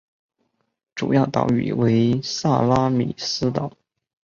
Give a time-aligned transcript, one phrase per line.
[0.95, 3.71] 主要岛屿为萨拉米斯岛。